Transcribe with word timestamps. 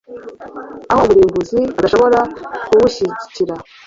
aho 0.91 0.99
umurimbuzi 1.07 1.59
adashobora 1.79 2.19
kubushyikira. 2.67 3.53